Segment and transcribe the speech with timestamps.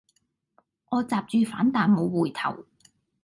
[0.89, 2.65] 我閘住反彈無回頭